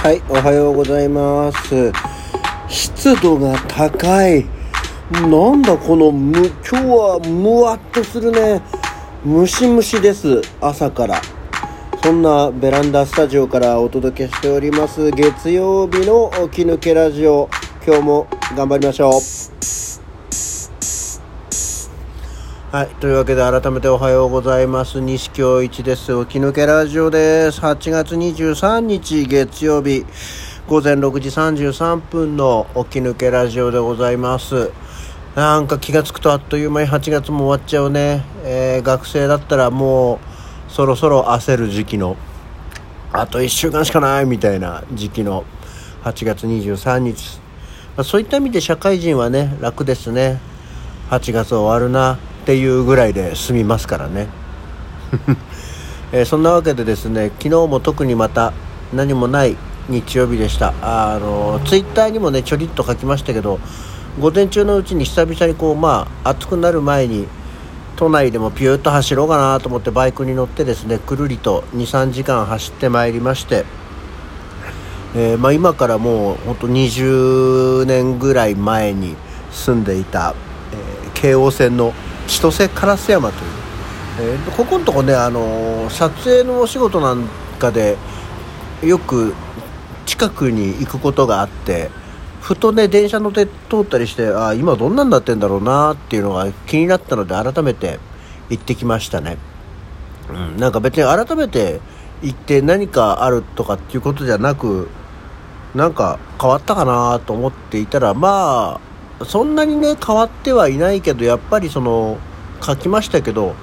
[0.00, 1.92] はい、おはようございます。
[2.68, 4.46] 湿度が高い。
[5.10, 6.38] なんだこのむ、
[6.70, 8.62] 今日はむわっとするね。
[9.24, 11.20] ムシムシです、朝から。
[12.00, 17.50] そんなベランダスタジオからお届けしております月曜日の起き抜けラジオ。
[17.84, 19.77] 今日も頑張りましょう。
[22.70, 22.88] はい。
[22.96, 25.00] というわけで改めておはようございます。
[25.00, 26.08] 西京一です。
[26.26, 27.62] 起き抜けラジオです。
[27.62, 30.04] 8月23日月曜日
[30.66, 34.70] 午前6時33分の起き抜けラジオでございます。
[35.34, 38.22] なんか気がつくとあっという間に8月も終わっちゃうね。
[38.44, 40.16] えー学生だったらも
[40.68, 42.18] うそろそろ焦る時期の
[43.14, 45.44] あと1週間しかないみたいな時期の
[46.04, 47.40] 8月23日。
[47.96, 50.38] まあそういった意味で社会人はね、楽ですね。
[51.08, 54.26] 8月終わるなっていうぐらいで済みますからね、
[56.12, 58.54] えーそんなわけでですね昨日も特にまた
[58.94, 59.54] 何もない
[59.90, 60.72] 日曜日でした。
[60.80, 63.60] あのツイッターにもねちょりっと書きましたけど
[64.18, 67.26] 午前中のうちに久々にこうまあ暑くなる前に
[67.96, 73.66] 都内でもピューッと走ろうかなと思ってバイクに乗ってですねくるりと23時間走ってまいりまして
[75.14, 79.16] えーまあ、今からもう本当20年ぐらい前に
[79.52, 80.34] 住んでいた、
[80.72, 81.92] えー京王線の
[82.28, 83.50] 千歳烏山という、
[84.20, 87.26] えーここのとこね、あの撮影のお仕事なん
[87.58, 87.96] かで
[88.82, 89.34] よく
[90.06, 91.90] 近くに行くことがあって
[92.40, 97.98] ふとね電車乗って通ったりしてあ今どんなんなってんだろうなっていうのが気になったので改めて
[98.50, 99.36] 行ってきましたね。
[100.30, 101.80] うん、なんか別に改めて
[102.22, 104.88] 行って何かあるとかっていうことじゃなく
[105.74, 108.87] なんか変わったかなと思っていたらまあ
[109.24, 112.18] そんなにね変わってはいないけどやっぱりその
[112.62, 113.54] 書きましたけど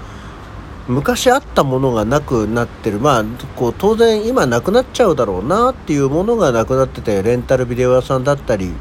[0.88, 3.00] 昔あったものがなくなってる。
[3.00, 3.24] まあ
[3.56, 8.72] こう当然今なくなっちゃうだろうなっていうものがなくなっててレンタルビデオ屋さんだったり、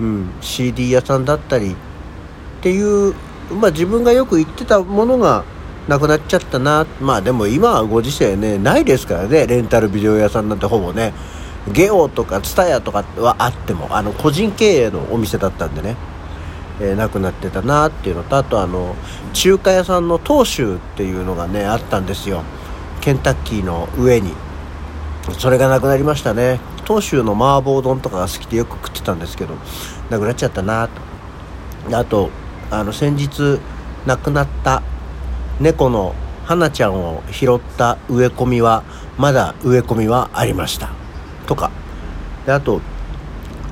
[0.00, 1.74] うん、CD 屋さんだったりっ
[2.62, 3.14] ていう、
[3.52, 5.44] まあ、自分がよく行ってたものが
[5.88, 6.86] なくなっちゃったな。
[7.00, 11.12] まあでも今はご時世ねないですからねレンタルビデオ屋さんなんてほぼね。
[11.72, 15.96] ゲオとかツタヤとかはあってもあの個人経営のお店だったんでね、
[16.80, 18.94] えーなくなってたなっていうのとあとあの
[19.32, 22.42] 中華屋さんの東州っていうのがねあったんですよ。
[23.00, 24.32] ケンタッキーの上に。
[25.38, 26.60] それがなくなりましたね。
[26.86, 29.54] 東州の麻婆丼とかが好きでよく食ってたんですけど
[30.08, 30.88] なくなっちゃったな
[31.88, 31.96] と。
[31.96, 32.30] あと
[32.70, 33.58] あの先日
[34.06, 34.82] 亡くなった
[35.60, 38.84] 猫の花ちゃんを拾った植え込みは
[39.18, 41.05] まだ植え込みはありました。
[41.46, 41.70] とか。
[42.44, 42.80] であと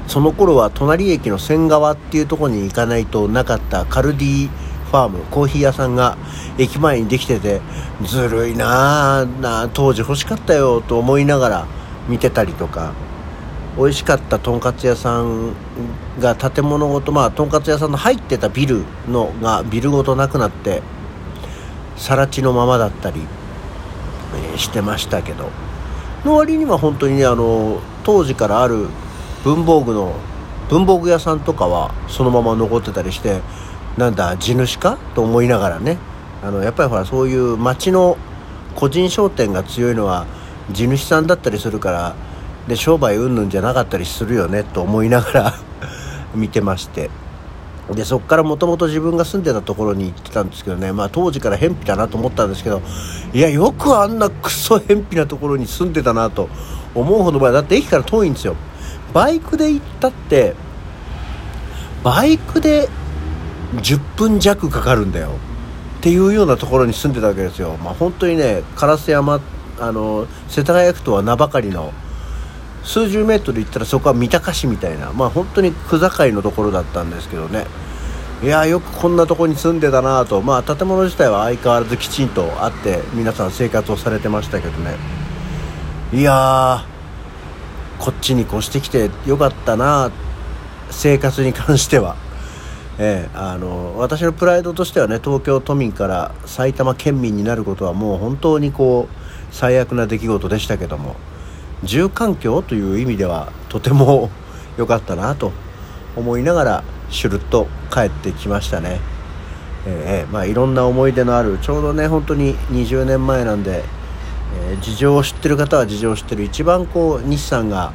[0.06, 6.18] その頃は隣駅の仙川っていうとこに行かないとなかったカルディファームコーヒー屋さんが
[6.58, 7.60] 駅前にできてて
[8.02, 11.66] ずるいなあな当時欲しかったよと思いながら
[12.08, 12.92] 見てたりとか。
[13.76, 15.52] 美味しかったとんかつ屋さん
[16.20, 20.80] が建物ごとまあとんかつ屋さんの入ってたビルのがビルごとなくなって
[21.96, 23.20] 更地のままだったり、
[24.54, 25.63] えしてましたけど。
[26.24, 28.88] の割には本当にねあの当時からある
[29.44, 30.14] 文房具の
[30.68, 33.40] 文房具屋さんとかはそのまま残ってたりして
[33.98, 34.98] なんだ地主か？
[35.14, 35.98] と思いながらね。
[36.42, 38.18] あのやっぱりほらそういう町の
[38.74, 40.26] 個人商店が強いのは
[40.72, 42.14] 地主さんだったりするから
[42.68, 45.54] で商売云々じゃなかったりするよねと思いながら
[46.34, 47.08] 見てまして。
[47.92, 52.80] でそこからもともと自分が住んでたところに行ってたんですけどね、まあ、当時から偏僻だなと思ったんですけど
[53.34, 56.48] いやよくあんなクソ偏僻なところに住んでたなと
[56.94, 58.56] 思うほど前だって駅から遠いんですよ。
[59.12, 60.54] バイクで行ったって
[62.02, 62.88] バイクで
[63.76, 65.30] 10分弱かかるんだよ。
[65.98, 69.40] っていうようなところに住んでたわけですよ、まあ、本当にね烏山
[69.80, 71.94] あの世田谷区とは名ばかりの
[72.84, 77.66] 数十メートル行ったらそこは三鷹市みたいなまあ本当に区境のところだったんですけどね。
[78.42, 80.42] いやよくこんなとこに住んでたなと。
[80.42, 84.96] まあ建物自体は相変わらずきちんとあって皆さん生活をされてましたけどね。
[86.12, 86.84] いや
[87.98, 90.10] こっちに越してきてよかったな
[90.90, 92.16] 生活に関しては。
[92.98, 101.16] ええ、あの私のプライドとしてはね東京都民から埼玉県民になることはもう本当にこう最悪な出来事でしたけども。
[101.84, 104.30] 住環境という意味ではとても
[104.76, 105.52] 良かったなと
[106.16, 109.00] 思いながらシュルッと帰ってきましたね、
[109.86, 113.84] ええまあ、いろんな思い出のあるちょうどね本当に20年前なんで、
[114.68, 117.92] えー事情を知ってる方は事情を知ってる一番こう日産が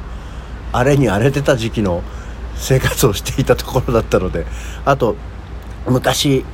[0.72, 2.02] 荒れに荒れてた時期の
[2.56, 4.46] 生活をしていたところだったので
[4.84, 5.16] あと
[5.86, 6.44] 昔、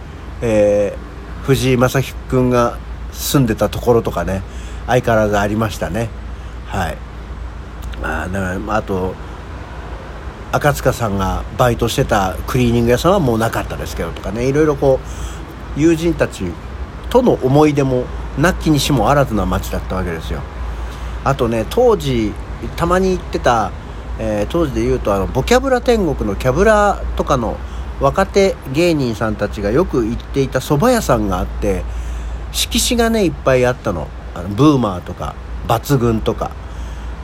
[0.42, 1.06] えー
[1.46, 2.76] 藤井正樹君が
[3.12, 4.42] 住んでたところとかね
[4.88, 6.08] 相変わらずありましたね。
[6.66, 7.05] はい。
[8.02, 9.14] まああと
[10.52, 14.48] 赤塚さんがバイトしてたクリーニング屋さんはもうなかったですけどとかね。
[14.48, 15.00] いろいろこ
[15.76, 16.44] う友人たち
[17.10, 18.04] との思い出も
[18.38, 20.40] なきにしもあらずな街だったわけですよ。
[21.24, 22.32] あとね当時
[22.76, 23.72] たまに行ってた、
[24.18, 27.58] えー、当時で言うとあのボキャブラ天国のキャブラとかの
[28.00, 31.82] 若手芸人さんたちがよく行っていた蕎麦屋さんがあって
[32.52, 34.08] 色紙がねいっぱいあったの。
[34.34, 35.34] あのブーマーとか
[35.66, 36.50] 抜群とか。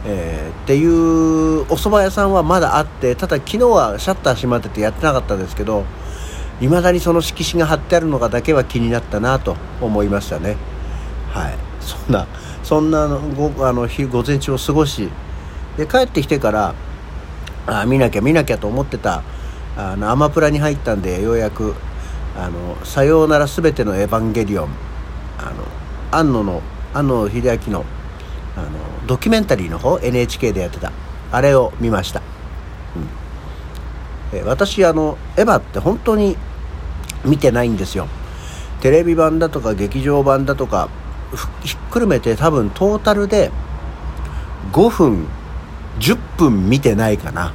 [0.05, 5.85] えー、っていうお蕎麦屋さんはまだあってただ昨日はシャッター閉まっててやってなかったですけど
[6.61, 10.57] いまだにその色紙が貼ってあるのかだけは気になったなと思いましたね。
[11.31, 11.73] はい。
[11.83, 12.27] そんな
[12.63, 15.09] そんなごあの日午前中を過ごし
[15.77, 16.75] で帰ってきてから
[17.67, 19.23] あ見なきゃ見なきゃと思ってた
[19.77, 21.75] あのアマプラに入ったんでようやく
[22.39, 24.69] 「あのさようならすべてのエヴァンゲリオン」
[25.39, 25.51] あの
[26.11, 26.63] 庵野の
[26.95, 27.85] 庵野秀明の
[28.57, 28.69] あの
[29.07, 30.93] ドキュメンタリーの方 NHK でやってた。
[31.31, 32.21] あれを見ました、
[34.33, 36.37] うん、え私あのエヴァって本当に
[37.25, 38.07] 見てないんですよ。
[38.81, 40.91] テレビ版だとか劇場版だとか
[41.63, 43.51] ひっくるめて多分トータルで
[44.73, 45.27] 5分
[46.01, 47.55] 10分見てないかな。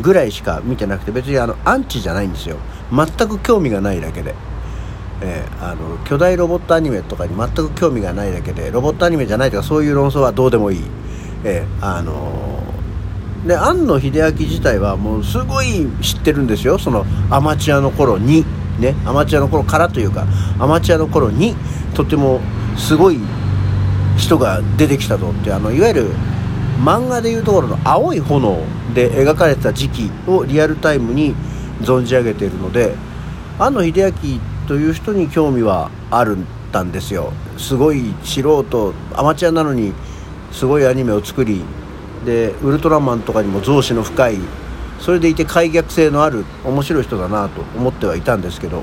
[0.00, 2.56] ぐらいしか見てなくて別にあのアンチじゃないんですよ。
[2.90, 4.34] 全く興味がないだけで。
[5.22, 10.80] えー、あの巨大ロボットアニメとかに全く興味がないだけでロボットアニメじゃないとかそういう論争はどうでもいい、
[11.44, 16.78] えー、あのー、で庵野秀明自体はもうすごい知ってるんですよ。
[16.78, 18.44] そのアマチュアの頃に
[18.78, 20.26] ねアマチュアの頃からというか
[20.58, 21.54] アマチュアの頃に
[21.94, 22.40] とても
[22.76, 23.18] すごい
[24.16, 26.10] 人が出てきたぞってあのいわゆる
[26.82, 28.58] 漫画でいうところの青い炎
[28.94, 31.34] で描かれた時期をリアルタイムに
[31.80, 32.94] 存じ上げているので
[33.58, 37.32] 庵野秀明という人に興味はあるんたんですよ。
[37.58, 39.92] すごい素人アマチュアなのに
[40.50, 41.62] すごいアニメを作り
[42.24, 44.38] でウルトラマンとかにも増資の深い
[44.98, 48.82] それでいて開逆性のある面白い人だなと思ってはいたんですけど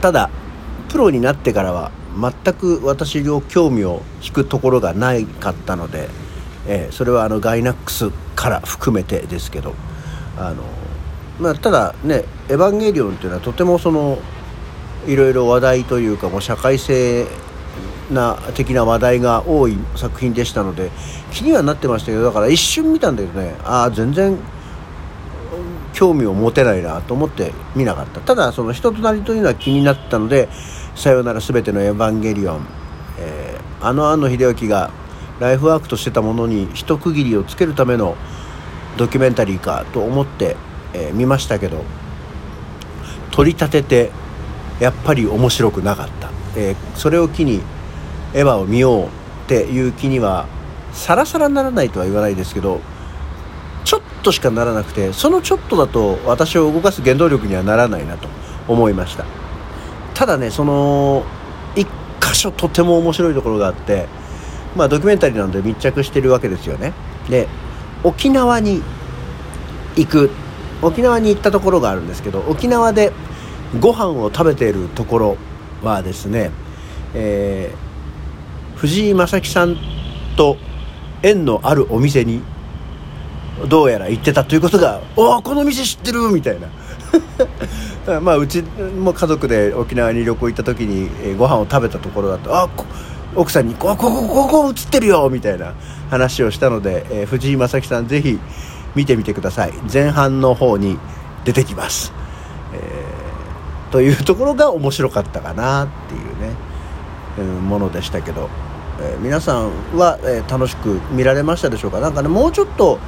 [0.00, 0.30] ただ
[0.88, 6.08] プロになってからは全く私の興味を引くところがないかったので、
[6.66, 9.74] えー、それはあのガイナックスから含めてですけど
[10.38, 10.64] あの
[11.40, 14.18] まあ、ただね「エヴァンゲリオン」っていうのはとてもその
[15.06, 17.26] いろいろ話題というかもう社会性
[18.10, 20.90] な的な話題が多い作品でしたので
[21.32, 24.36] 気にはなってましたけどだから一瞬見たんだけどねああ全然
[25.92, 28.20] 興味を持てないなと思って見なかった。
[28.20, 30.48] ただその人となりというのは気になったので
[30.94, 32.66] 「さよなら全てのエヴァンゲリオン」
[33.18, 34.90] えー、あの庵野秀明が
[35.40, 38.16] ライフワークとしてたものに一区切りをつけるための
[38.96, 40.56] ドキュメンタリーかと思って
[40.94, 41.84] えー、見ましたけど
[43.30, 44.10] 取り立てて
[44.80, 47.60] やっぱり面白くなかった、えー、それを機に
[48.34, 49.08] エヴァを見ようっ
[49.48, 50.46] ていう気には
[50.92, 52.80] さらさらならないとは言わないですけど
[53.84, 58.28] ちょっとしかならなくてそのちょっとだと私を動かす原動力にはならないなと
[58.68, 59.24] 思いました。
[60.14, 61.24] ただねその
[61.74, 61.88] 一
[62.20, 64.06] 箇所とても面白いところがあって
[64.76, 66.92] まあドキュメンタリーなので密着してるわけですよね。
[67.28, 67.48] で
[68.04, 68.82] 沖縄に
[69.96, 70.30] 行く
[70.82, 73.12] 沖縄に行ったところがあるんですけど沖縄で
[73.78, 75.36] ご飯を食べているところ
[75.82, 76.50] はですね、
[77.14, 79.76] えー、藤井正樹さん
[80.36, 80.56] と
[81.22, 82.42] 縁のあるお店に
[83.68, 86.68] どうやら行ってたということが「おおこの店知ってる!」みたいな
[88.20, 92.86] まあうちも家族で沖縄に旅行行った時に、えー、ご飯を食べたところだと「あこ
[93.36, 95.74] 奥さんにこここここ映ってるよ!」みたいな
[96.10, 98.38] 話をしたので、えー、藤井正樹さんぜひ
[98.94, 99.72] 見てみてください。
[99.92, 100.98] 前半の方に
[101.44, 102.12] 出てきます、
[102.74, 106.54] えー、というところが面白かったかなっていうね、
[107.38, 108.50] うん、ものでしたけど、
[109.00, 112.00] えー、皆さんは、え、楽しく見られましたでしょうか？
[112.00, 112.98] 何かねもうちょっと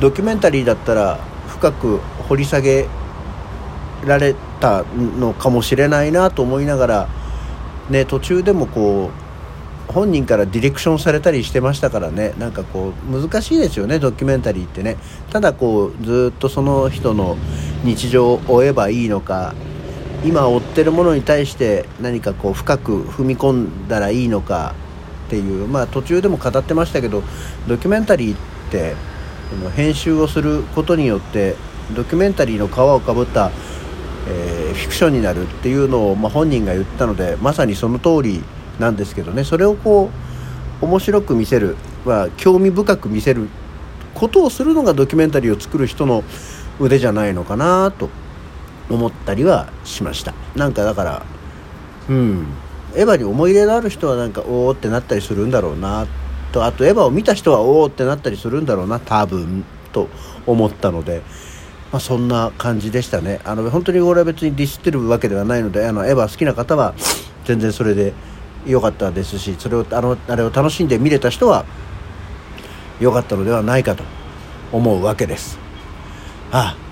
[0.00, 1.98] ドキュメンタリーだったら深く
[2.28, 2.86] 掘り下げ
[4.04, 4.84] られた
[5.18, 7.08] のかもしれないなと思いながら
[7.90, 9.27] ね途中でもこう
[9.88, 12.34] 本人からディレクションされたりしてましたからね。
[12.38, 14.96] なんかこう難しいですよねドキュメンタリーってね。
[15.30, 17.36] ただこうずっとその人の
[17.84, 19.54] 日常を追えばいいのか。
[20.24, 24.74] 今追ってるものに対して何かこう深く踏み込んだらいいのか。
[25.26, 25.68] っていう。
[25.68, 27.22] まあ途中でも語ってましたけど
[27.66, 28.38] ドキュメンタリーっ
[28.70, 28.94] て
[29.74, 31.54] 編集をすることによって
[31.94, 33.50] ドキュメンタリーの皮をかぶった、
[34.28, 38.42] えー、フィクションになるっていうのを、まあ、本人が言ったのでまさにその通り
[38.78, 39.44] なんですけどね。
[39.44, 40.10] それをこ
[40.82, 43.48] う面白く見せる、まあ、興味深く見せる
[44.14, 46.24] ことをするのがドキュメンタリーを作る人の
[46.80, 48.10] 腕じゃないのかなと
[48.88, 50.34] 思ったりはしました。
[50.54, 51.22] なんかだから
[52.08, 52.46] うん。
[52.94, 56.06] エヴァに思い入れのある人はなんかおおってなったりするんだろうな
[56.52, 56.64] と。
[56.64, 60.08] あとエヴァを見た人はおおってなったりするんだろうな多分と
[60.46, 61.22] 思ったので、
[61.92, 63.40] まあ、そんな感じでしたね。
[63.44, 66.94] あの本当に俺は別にディスってるわけではないのであのエヴァ好きな方は
[67.44, 68.14] 全然それで
[68.66, 71.64] 良かったですしそれをあのあれを楽しんで見れた人は
[73.00, 74.04] 良かったのではないかと
[74.72, 75.58] 思うわけです。
[76.50, 76.88] ああ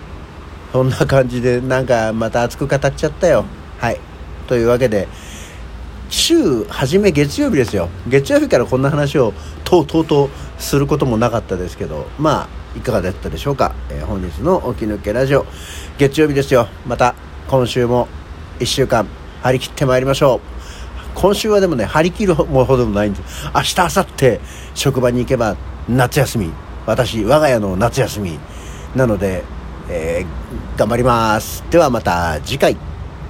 [0.73, 3.45] そんな感じでなんかまた熱く語っちゃったよ。
[3.79, 4.01] はい。
[4.47, 5.09] というわけで
[6.09, 7.89] 週初め月曜日ですよ。
[8.07, 9.33] 月曜日からこんな話を
[9.65, 15.47] とうとうとすることもなかったですけどまあいかがだったでしょうか、えー、本日の起き抜けラジオ
[15.99, 16.69] 月曜日ですよ。
[16.87, 17.15] また
[17.49, 18.09] 今週も
[18.61, 19.07] 1週間
[19.43, 20.56] 張り切ってまいりましょう。
[21.17, 23.47] 今週はでもね張り切るほどでもないんです。
[23.55, 24.41] 明日明後日
[24.75, 25.57] 職場に行けば
[25.89, 26.53] 夏休み。
[26.85, 28.39] 私我が家の夏休み。
[28.95, 29.43] なので、
[29.89, 31.65] えー、頑張ります。
[31.71, 32.96] ではまた次回。